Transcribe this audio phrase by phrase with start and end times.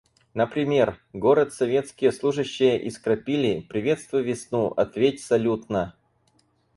[0.33, 5.95] Например: город советские служащие искрапили, приветствуй весну, ответь салютно!